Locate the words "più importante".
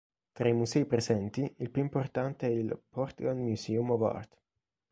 1.69-2.47